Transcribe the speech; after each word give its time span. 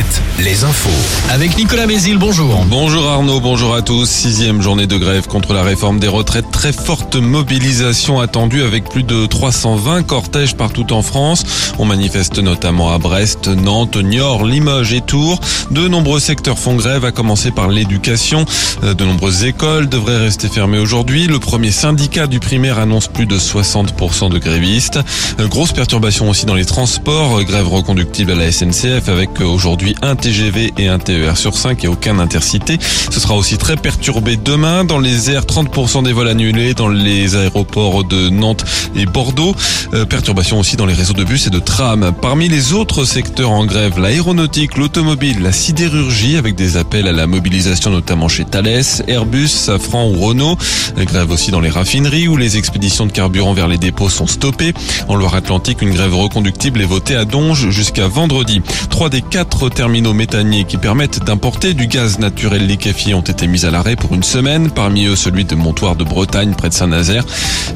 7, 0.00 0.22
les 0.44 0.64
infos. 0.64 0.88
Avec 1.30 1.58
Nicolas 1.58 1.86
Mézil, 1.86 2.16
bonjour. 2.16 2.64
Bonjour 2.66 3.06
Arnaud, 3.06 3.40
bonjour 3.40 3.74
à 3.74 3.82
tous. 3.82 4.08
Sixième 4.08 4.62
journée 4.62 4.86
de 4.86 4.96
grève 4.96 5.26
contre 5.26 5.52
la 5.52 5.62
réforme 5.62 6.00
des 6.00 6.08
retraites. 6.08 6.50
Très 6.50 6.72
forte 6.72 7.16
mobilisation 7.16 8.18
attendue 8.18 8.62
avec 8.62 8.88
plus 8.88 9.02
de 9.02 9.26
320 9.26 10.02
cortèges 10.04 10.56
partout 10.56 10.92
en 10.94 11.02
France. 11.02 11.44
On 11.78 11.84
manifeste 11.84 12.38
notamment 12.38 12.94
à 12.94 12.98
Brest, 12.98 13.48
Nantes, 13.48 13.96
Niort, 13.96 14.44
Limoges 14.44 14.94
et 14.94 15.02
Tours. 15.02 15.40
De 15.70 15.86
nombreux 15.86 16.20
secteurs 16.20 16.58
font 16.58 16.76
grève, 16.76 17.04
à 17.04 17.12
commencer 17.12 17.50
par 17.50 17.68
l'éducation. 17.68 18.46
Euh, 18.82 18.94
de 18.94 19.04
nombreuses 19.04 19.44
écoles 19.44 19.88
devraient 19.88 20.18
rester 20.18 20.48
fermées 20.48 20.78
aujourd'hui. 20.78 21.26
Le 21.26 21.38
premier 21.38 21.72
syndicat 21.72 22.26
du 22.26 22.40
primaire 22.40 22.78
annonce 22.78 23.08
plus 23.08 23.26
de 23.26 23.38
60% 23.38 24.30
de 24.30 24.38
grévistes. 24.38 24.98
Euh, 25.40 25.48
grosse 25.48 25.72
perturbation 25.72 26.30
aussi 26.30 26.46
dans 26.46 26.54
les 26.54 26.64
transports. 26.64 27.42
Grève 27.44 27.68
reconductible 27.68 28.32
à 28.32 28.34
la 28.36 28.50
SNCF 28.50 29.08
avec 29.08 29.40
aujourd'hui 29.40 29.89
un 30.02 30.16
TGV 30.16 30.72
et 30.78 30.88
un 30.88 30.98
TER 30.98 31.36
sur 31.36 31.56
5 31.56 31.84
et 31.84 31.88
aucun 31.88 32.18
intercité. 32.18 32.78
Ce 33.10 33.20
sera 33.20 33.34
aussi 33.34 33.58
très 33.58 33.76
perturbé 33.76 34.36
demain 34.36 34.84
dans 34.84 34.98
les 34.98 35.30
airs, 35.30 35.44
30% 35.44 36.04
des 36.04 36.12
vols 36.12 36.28
annulés 36.28 36.74
dans 36.74 36.88
les 36.88 37.36
aéroports 37.36 38.04
de 38.04 38.28
Nantes 38.28 38.64
et 38.94 39.06
Bordeaux. 39.06 39.54
Euh, 39.94 40.04
perturbation 40.04 40.58
aussi 40.58 40.76
dans 40.76 40.86
les 40.86 40.94
réseaux 40.94 41.14
de 41.14 41.24
bus 41.24 41.46
et 41.46 41.50
de 41.50 41.58
trams. 41.58 42.12
Parmi 42.20 42.48
les 42.48 42.72
autres 42.72 43.04
secteurs 43.04 43.50
en 43.50 43.64
grève, 43.64 43.98
l'aéronautique, 43.98 44.76
l'automobile, 44.76 45.42
la 45.42 45.52
sidérurgie 45.52 46.36
avec 46.36 46.54
des 46.54 46.76
appels 46.76 47.08
à 47.08 47.12
la 47.12 47.26
mobilisation 47.26 47.90
notamment 47.90 48.28
chez 48.28 48.44
Thales, 48.44 48.82
Airbus, 49.08 49.48
Safran 49.48 50.08
ou 50.08 50.18
Renault. 50.18 50.56
Grève 50.96 51.30
aussi 51.30 51.50
dans 51.50 51.60
les 51.60 51.70
raffineries 51.70 52.28
où 52.28 52.36
les 52.36 52.56
expéditions 52.56 53.06
de 53.06 53.12
carburant 53.12 53.52
vers 53.52 53.68
les 53.68 53.78
dépôts 53.78 54.08
sont 54.08 54.26
stoppées. 54.26 54.74
En 55.08 55.16
Loire-Atlantique, 55.16 55.82
une 55.82 55.94
grève 55.94 56.14
reconductible 56.14 56.80
est 56.80 56.86
votée 56.86 57.16
à 57.16 57.24
Donge 57.24 57.70
jusqu'à 57.70 58.08
vendredi. 58.08 58.60
Trois 58.90 59.08
des 59.08 59.22
quatre 59.22 59.68
terminaux 59.80 60.12
méthaniers 60.12 60.64
qui 60.64 60.76
permettent 60.76 61.24
d'importer 61.24 61.72
du 61.72 61.86
gaz 61.86 62.18
naturel 62.18 62.66
liquéfié 62.66 63.14
ont 63.14 63.22
été 63.22 63.46
mis 63.46 63.64
à 63.64 63.70
l'arrêt 63.70 63.96
pour 63.96 64.14
une 64.14 64.22
semaine. 64.22 64.70
Parmi 64.70 65.06
eux, 65.06 65.16
celui 65.16 65.46
de 65.46 65.54
Montoire 65.54 65.96
de 65.96 66.04
Bretagne, 66.04 66.52
près 66.54 66.68
de 66.68 66.74
Saint-Nazaire. 66.74 67.24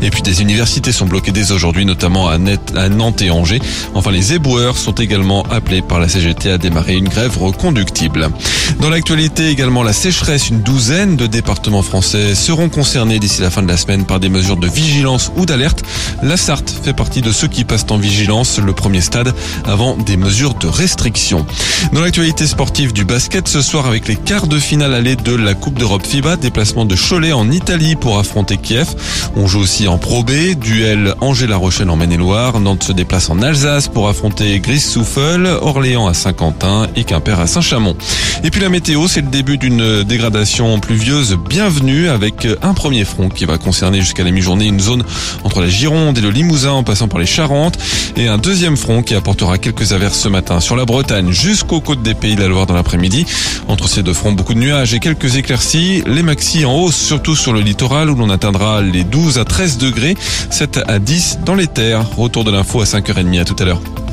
Et 0.02 0.10
puis 0.10 0.20
des 0.20 0.42
universités 0.42 0.92
sont 0.92 1.06
bloquées 1.06 1.32
dès 1.32 1.50
aujourd'hui, 1.50 1.86
notamment 1.86 2.28
à, 2.28 2.36
Nantes 2.36 3.22
et 3.22 3.30
Angers. 3.30 3.58
Enfin, 3.94 4.10
les 4.10 4.34
éboueurs 4.34 4.76
sont 4.76 4.92
également 4.92 5.44
appelés 5.44 5.80
par 5.80 5.98
la 5.98 6.06
CGT 6.06 6.50
à 6.50 6.58
démarrer 6.58 6.94
une 6.94 7.08
grève 7.08 7.38
reconductible. 7.38 8.28
Dans 8.80 8.90
l'actualité 8.90 9.48
également, 9.48 9.82
la 9.82 9.94
sécheresse, 9.94 10.50
une 10.50 10.60
douzaine 10.60 11.16
de 11.16 11.26
départements 11.26 11.80
français 11.80 12.34
seront 12.34 12.68
concernés 12.68 13.18
d'ici 13.18 13.40
la 13.40 13.48
fin 13.48 13.62
de 13.62 13.68
la 13.68 13.78
semaine 13.78 14.04
par 14.04 14.20
des 14.20 14.28
mesures 14.28 14.58
de 14.58 14.68
vigilance 14.68 15.32
ou 15.38 15.46
d'alerte. 15.46 15.82
La 16.22 16.36
Sarthe 16.36 16.70
fait 16.82 16.92
partie 16.92 17.22
de 17.22 17.32
ceux 17.32 17.48
qui 17.48 17.64
passent 17.64 17.86
en 17.88 17.96
vigilance, 17.96 18.58
le 18.58 18.74
premier 18.74 19.00
stade 19.00 19.32
avant 19.64 19.96
des 19.96 20.18
mesures 20.18 20.52
de 20.52 20.66
restriction. 20.66 21.46
Dans 21.92 22.00
l'actualité 22.00 22.46
sportive 22.46 22.92
du 22.92 23.04
basket, 23.04 23.46
ce 23.46 23.60
soir 23.62 23.86
avec 23.86 24.08
les 24.08 24.16
quarts 24.16 24.46
de 24.46 24.58
finale 24.58 24.94
allée 24.94 25.14
de 25.14 25.34
la 25.34 25.54
Coupe 25.54 25.78
d'Europe 25.78 26.04
FIBA, 26.04 26.36
déplacement 26.36 26.84
de 26.84 26.96
Cholet 26.96 27.32
en 27.32 27.50
Italie 27.50 27.94
pour 27.94 28.18
affronter 28.18 28.56
Kiev. 28.56 28.94
On 29.36 29.46
joue 29.46 29.60
aussi 29.60 29.86
en 29.86 29.98
Pro 29.98 30.24
B, 30.24 30.54
duel 30.58 31.14
Angers-La 31.20 31.56
Rochelle 31.56 31.90
en 31.90 31.96
Maine-et-Loire. 31.96 32.58
Nantes 32.58 32.84
se 32.84 32.92
déplace 32.92 33.30
en 33.30 33.42
Alsace 33.42 33.88
pour 33.88 34.08
affronter 34.08 34.58
Gris-Souffel, 34.58 35.46
Orléans 35.46 36.08
à 36.08 36.14
Saint-Quentin 36.14 36.88
et 36.96 37.04
Quimper 37.04 37.38
à 37.38 37.46
Saint-Chamond. 37.46 37.96
Et 38.42 38.50
puis 38.50 38.60
la 38.60 38.68
météo, 38.68 39.06
c'est 39.06 39.20
le 39.20 39.28
début 39.28 39.58
d'une 39.58 40.02
dégradation 40.02 40.80
pluvieuse 40.80 41.36
bienvenue 41.48 42.08
avec 42.08 42.48
un 42.62 42.74
premier 42.74 43.04
front 43.04 43.28
qui 43.28 43.44
va 43.44 43.58
concerner 43.58 44.00
jusqu'à 44.00 44.24
la 44.24 44.32
mi-journée 44.32 44.66
une 44.66 44.80
zone 44.80 45.04
entre 45.44 45.60
la 45.60 45.68
Gironde 45.68 46.18
et 46.18 46.20
le 46.20 46.30
Limousin 46.30 46.72
en 46.72 46.82
passant 46.82 47.08
par 47.08 47.20
les 47.20 47.26
Charentes 47.26 47.78
et 48.16 48.26
un 48.26 48.38
deuxième 48.38 48.76
front 48.76 49.02
qui 49.02 49.14
apportera 49.14 49.58
quelques 49.58 49.92
averses 49.92 50.18
ce 50.18 50.28
matin 50.28 50.60
sur 50.60 50.76
la 50.76 50.84
Bretagne 50.84 51.30
jusqu'aux 51.74 51.80
côtes 51.80 52.02
des 52.02 52.14
Pays 52.14 52.36
de 52.36 52.40
la 52.40 52.48
Loire 52.48 52.66
dans 52.66 52.74
l'après-midi. 52.74 53.26
Entre 53.68 53.88
ces 53.88 54.02
deux 54.02 54.12
fronts, 54.12 54.32
beaucoup 54.32 54.54
de 54.54 54.60
nuages 54.60 54.94
et 54.94 55.00
quelques 55.00 55.36
éclaircies. 55.36 56.02
Les 56.06 56.22
maxis 56.22 56.64
en 56.64 56.74
hausse, 56.74 56.96
surtout 56.96 57.34
sur 57.34 57.52
le 57.52 57.60
littoral 57.60 58.10
où 58.10 58.14
l'on 58.14 58.30
atteindra 58.30 58.80
les 58.80 59.02
12 59.02 59.38
à 59.38 59.44
13 59.44 59.78
degrés, 59.78 60.16
7 60.50 60.80
à 60.86 60.98
10 60.98 61.40
dans 61.44 61.54
les 61.54 61.66
terres. 61.66 62.04
Retour 62.16 62.44
de 62.44 62.52
l'info 62.52 62.80
à 62.80 62.84
5h30 62.84 63.40
à 63.40 63.44
tout 63.44 63.56
à 63.58 63.64
l'heure. 63.64 64.03